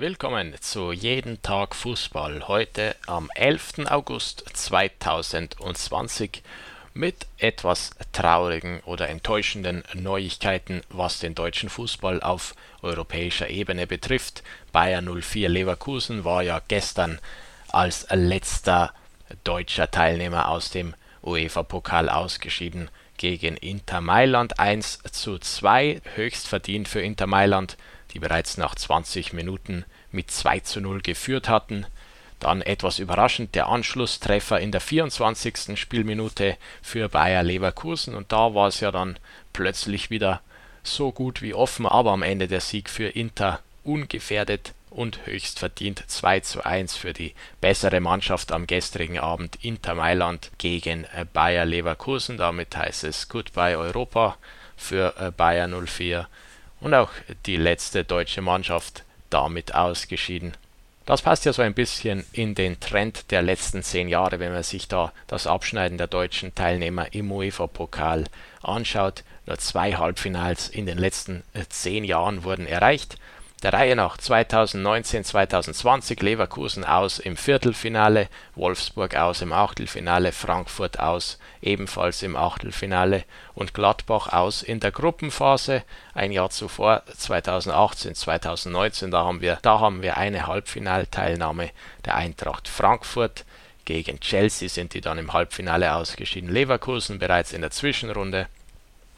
Willkommen 0.00 0.54
zu 0.62 0.92
Jeden 0.92 1.42
Tag 1.42 1.74
Fußball. 1.76 2.48
Heute 2.48 2.96
am 3.06 3.28
11. 3.34 3.80
August 3.90 4.42
2020 4.50 6.42
mit 6.94 7.26
etwas 7.36 7.90
traurigen 8.10 8.80
oder 8.86 9.10
enttäuschenden 9.10 9.84
Neuigkeiten, 9.92 10.80
was 10.88 11.18
den 11.18 11.34
deutschen 11.34 11.68
Fußball 11.68 12.22
auf 12.22 12.54
europäischer 12.80 13.50
Ebene 13.50 13.86
betrifft. 13.86 14.42
Bayer 14.72 15.02
04 15.02 15.50
Leverkusen 15.50 16.24
war 16.24 16.42
ja 16.42 16.62
gestern 16.66 17.18
als 17.68 18.06
letzter 18.08 18.94
deutscher 19.44 19.90
Teilnehmer 19.90 20.48
aus 20.48 20.70
dem 20.70 20.94
UEFA-Pokal 21.22 22.08
ausgeschieden 22.08 22.88
gegen 23.18 23.58
Inter 23.58 24.00
Mailand 24.00 24.58
1 24.58 25.00
zu 25.12 25.38
2, 25.38 26.00
höchst 26.14 26.48
verdient 26.48 26.88
für 26.88 27.02
Inter 27.02 27.26
Mailand 27.26 27.76
die 28.12 28.18
bereits 28.18 28.56
nach 28.56 28.74
20 28.74 29.32
Minuten 29.32 29.84
mit 30.10 30.30
2 30.30 30.60
zu 30.60 30.80
0 30.80 31.00
geführt 31.00 31.48
hatten. 31.48 31.86
Dann 32.38 32.62
etwas 32.62 32.98
überraschend 32.98 33.54
der 33.54 33.68
Anschlusstreffer 33.68 34.60
in 34.60 34.72
der 34.72 34.80
24. 34.80 35.78
Spielminute 35.78 36.56
für 36.82 37.08
Bayer 37.08 37.42
Leverkusen 37.42 38.14
und 38.14 38.32
da 38.32 38.54
war 38.54 38.68
es 38.68 38.80
ja 38.80 38.90
dann 38.90 39.18
plötzlich 39.52 40.10
wieder 40.10 40.40
so 40.82 41.12
gut 41.12 41.42
wie 41.42 41.54
offen, 41.54 41.86
aber 41.86 42.12
am 42.12 42.22
Ende 42.22 42.48
der 42.48 42.60
Sieg 42.60 42.88
für 42.88 43.08
Inter 43.08 43.60
ungefährdet 43.84 44.72
und 44.90 45.26
höchst 45.26 45.58
verdient 45.58 46.02
2 46.06 46.40
zu 46.40 46.64
1 46.64 46.96
für 46.96 47.12
die 47.12 47.34
bessere 47.60 48.00
Mannschaft 48.00 48.52
am 48.52 48.66
gestrigen 48.66 49.18
Abend 49.18 49.58
Inter 49.62 49.94
Mailand 49.94 50.50
gegen 50.58 51.06
Bayer 51.32 51.64
Leverkusen. 51.64 52.36
Damit 52.36 52.76
heißt 52.76 53.04
es 53.04 53.28
Goodbye 53.28 53.78
Europa 53.78 54.36
für 54.76 55.32
Bayer 55.36 55.68
04 55.68 56.26
und 56.80 56.94
auch 56.94 57.10
die 57.46 57.56
letzte 57.56 58.04
deutsche 58.04 58.42
Mannschaft 58.42 59.04
damit 59.28 59.74
ausgeschieden. 59.74 60.54
Das 61.06 61.22
passt 61.22 61.44
ja 61.44 61.52
so 61.52 61.62
ein 61.62 61.74
bisschen 61.74 62.24
in 62.32 62.54
den 62.54 62.78
Trend 62.78 63.30
der 63.30 63.42
letzten 63.42 63.82
zehn 63.82 64.08
Jahre, 64.08 64.38
wenn 64.38 64.52
man 64.52 64.62
sich 64.62 64.86
da 64.86 65.12
das 65.26 65.46
Abschneiden 65.46 65.98
der 65.98 66.06
deutschen 66.06 66.54
Teilnehmer 66.54 67.12
im 67.14 67.32
UEFA-Pokal 67.32 68.24
anschaut. 68.62 69.24
Nur 69.46 69.58
zwei 69.58 69.94
Halbfinals 69.94 70.68
in 70.68 70.86
den 70.86 70.98
letzten 70.98 71.42
zehn 71.68 72.04
Jahren 72.04 72.44
wurden 72.44 72.66
erreicht 72.66 73.16
der 73.62 73.74
Reihe 73.74 73.94
nach 73.94 74.16
2019/2020 74.16 76.22
Leverkusen 76.22 76.84
aus 76.84 77.18
im 77.18 77.36
Viertelfinale, 77.36 78.28
Wolfsburg 78.54 79.16
aus 79.16 79.42
im 79.42 79.52
Achtelfinale, 79.52 80.32
Frankfurt 80.32 80.98
aus 80.98 81.38
ebenfalls 81.60 82.22
im 82.22 82.36
Achtelfinale 82.36 83.24
und 83.54 83.74
Gladbach 83.74 84.32
aus 84.32 84.62
in 84.62 84.80
der 84.80 84.92
Gruppenphase. 84.92 85.82
Ein 86.14 86.32
Jahr 86.32 86.48
zuvor, 86.50 87.02
2018/2019, 87.18 89.10
da 89.10 89.24
haben 89.24 89.42
wir 89.42 89.58
da 89.60 89.80
haben 89.80 90.00
wir 90.00 90.16
eine 90.16 90.46
Halbfinalteilnahme 90.46 91.70
der 92.06 92.14
Eintracht 92.14 92.66
Frankfurt. 92.66 93.44
Gegen 93.84 94.20
Chelsea 94.20 94.68
sind 94.68 94.94
die 94.94 95.00
dann 95.00 95.18
im 95.18 95.32
Halbfinale 95.32 95.94
ausgeschieden. 95.94 96.48
Leverkusen 96.48 97.18
bereits 97.18 97.52
in 97.52 97.60
der 97.60 97.72
Zwischenrunde 97.72 98.46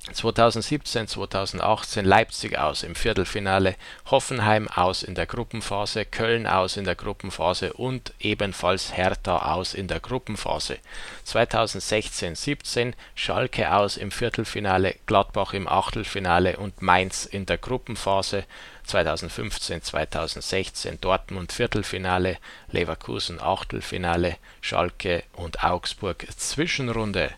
2017, 0.00 1.08
2018 1.08 2.06
Leipzig 2.06 2.58
aus 2.58 2.82
im 2.82 2.94
Viertelfinale, 2.94 3.76
Hoffenheim 4.10 4.66
aus 4.66 5.02
in 5.02 5.14
der 5.14 5.26
Gruppenphase, 5.26 6.06
Köln 6.06 6.46
aus 6.46 6.78
in 6.78 6.84
der 6.84 6.94
Gruppenphase 6.94 7.74
und 7.74 8.14
ebenfalls 8.18 8.96
Hertha 8.96 9.52
aus 9.54 9.74
in 9.74 9.88
der 9.88 10.00
Gruppenphase. 10.00 10.78
2016, 11.24 12.34
17 12.34 12.96
Schalke 13.14 13.74
aus 13.74 13.98
im 13.98 14.10
Viertelfinale, 14.10 14.96
Gladbach 15.04 15.52
im 15.52 15.68
Achtelfinale 15.68 16.56
und 16.56 16.80
Mainz 16.80 17.26
in 17.26 17.44
der 17.44 17.58
Gruppenphase. 17.58 18.44
2015, 18.84 19.82
2016 19.82 20.98
Dortmund 21.02 21.52
Viertelfinale, 21.52 22.38
Leverkusen 22.70 23.38
Achtelfinale, 23.38 24.36
Schalke 24.62 25.24
und 25.34 25.62
Augsburg 25.62 26.26
Zwischenrunde 26.36 27.30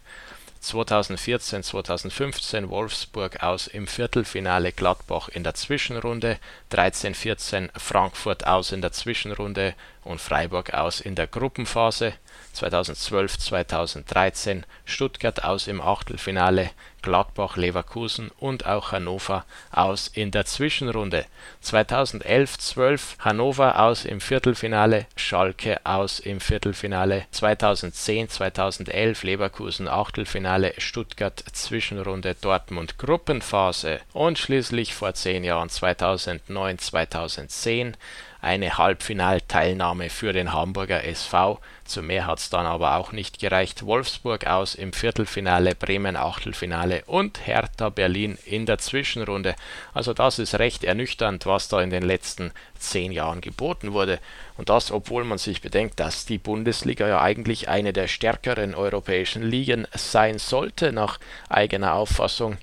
2014, 0.63 1.65
2015 1.65 2.71
Wolfsburg 2.71 3.43
aus 3.43 3.67
im 3.67 3.89
Viertelfinale, 3.89 4.71
Gladbach 4.71 5.29
in 5.29 5.43
der 5.43 5.55
Zwischenrunde, 5.55 6.39
13, 6.71 7.15
14 7.15 7.71
Frankfurt 7.77 8.47
aus 8.47 8.71
in 8.71 8.81
der 8.81 8.93
Zwischenrunde 8.93 9.75
und 10.05 10.21
Freiburg 10.21 10.73
aus 10.73 11.01
in 11.01 11.17
der 11.17 11.27
Gruppenphase 11.27 12.15
2012, 12.53 13.39
2013 13.39 14.65
Stuttgart 14.85 15.43
aus 15.43 15.67
im 15.67 15.81
Achtelfinale, 15.81 16.71
Gladbach, 17.03 17.57
Leverkusen 17.57 18.31
und 18.39 18.67
auch 18.67 18.93
Hannover 18.93 19.45
aus 19.71 20.09
in 20.09 20.31
der 20.31 20.45
Zwischenrunde. 20.45 21.27
2011, 21.61 22.59
12 22.59 23.17
Hannover 23.19 23.81
aus 23.81 24.05
im 24.05 24.21
Viertelfinale, 24.21 25.07
Schalke 25.17 25.81
aus 25.85 26.21
im 26.21 26.41
Viertelfinale. 26.41 27.27
2010, 27.33 28.29
2011 28.29 29.23
Leverkusen 29.25 29.89
Achtelfinale, 29.89 30.75
Stuttgart 30.79 31.45
Zwischenrunde, 31.53 32.37
Dortmund 32.41 32.99
Gruppenphase 32.99 34.01
und 34.13 34.39
schließlich 34.39 34.95
vor 34.95 35.15
zehn 35.15 35.45
Jahren 35.45 35.69
2009, 35.69 36.79
2010 36.79 37.97
eine 38.43 38.77
Halbfinalteilnahme 38.77 40.11
für 40.11 40.33
den 40.33 40.53
Hamburger 40.53 41.05
SV. 41.05 41.61
Zu 41.85 42.03
mehr 42.03 42.27
hat 42.27 42.41
es 42.41 42.51
dann 42.51 42.67
aber 42.67 42.97
auch 42.97 43.13
nicht 43.13 43.39
gereicht. 43.39 43.87
Wolfsburg 43.87 44.49
aus 44.49 44.75
im 44.75 44.93
Viertelfinale, 44.93 45.77
Bremen 45.77 46.17
Achtelfinale 46.17 46.92
und 47.07 47.47
Hertha 47.47 47.89
Berlin 47.89 48.39
in 48.45 48.67
der 48.67 48.79
Zwischenrunde. 48.79 49.55
Also 49.95 50.13
das 50.13 50.39
ist 50.39 50.59
recht 50.59 50.85
ernüchternd, 50.85 51.47
was 51.47 51.69
da 51.69 51.81
in 51.81 51.91
den 51.91 52.03
letzten 52.03 52.53
zehn 52.79 53.13
Jahren 53.13 53.41
geboten 53.41 53.93
wurde. 53.93 54.19
Und 54.57 54.69
das, 54.69 54.91
obwohl 54.91 55.25
man 55.25 55.39
sich 55.39 55.61
bedenkt, 55.61 55.99
dass 56.01 56.27
die 56.27 56.39
Bundesliga 56.39 57.09
ja 57.09 57.21
eigentlich 57.21 57.69
eine 57.69 57.93
der 57.93 58.09
stärkeren 58.09 58.75
europäischen 58.75 59.43
Ligen 59.43 59.87
sein 59.95 60.39
sollte, 60.39 60.93
nach 60.93 61.19
eigener 61.49 61.95
Auffassung. 61.95 62.59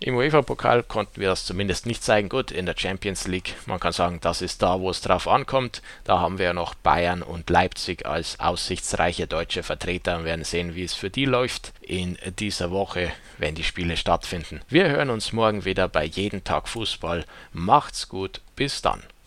Im 0.00 0.16
UEFA-Pokal 0.16 0.82
konnten 0.82 1.20
wir 1.20 1.28
das 1.28 1.46
zumindest 1.46 1.86
nicht 1.86 2.02
zeigen. 2.02 2.28
Gut, 2.28 2.50
in 2.50 2.66
der 2.66 2.74
Champions 2.76 3.28
League, 3.28 3.54
man 3.66 3.78
kann 3.78 3.92
sagen, 3.92 4.18
das 4.20 4.42
ist 4.42 4.60
da, 4.60 4.80
wo 4.80 4.90
es 4.90 5.00
drauf 5.00 5.28
ankommt. 5.28 5.82
Da 6.02 6.18
haben 6.18 6.38
wir 6.38 6.52
noch 6.52 6.74
Bayern 6.74 7.22
und 7.22 7.48
Leipzig 7.48 8.04
als 8.04 8.40
aussichtsreiche 8.40 9.26
deutsche 9.26 9.62
Vertreter 9.62 10.18
und 10.18 10.24
werden 10.24 10.44
sehen, 10.44 10.74
wie 10.74 10.82
es 10.82 10.94
für 10.94 11.10
die 11.10 11.26
läuft 11.26 11.72
in 11.80 12.18
dieser 12.38 12.72
Woche, 12.72 13.12
wenn 13.38 13.54
die 13.54 13.64
Spiele 13.64 13.96
stattfinden. 13.96 14.60
Wir 14.68 14.88
hören 14.88 15.10
uns 15.10 15.32
morgen 15.32 15.64
wieder 15.64 15.88
bei 15.88 16.04
Jeden 16.04 16.42
Tag 16.42 16.68
Fußball. 16.68 17.24
Macht's 17.52 18.08
gut, 18.08 18.40
bis 18.56 18.82
dann. 18.82 19.02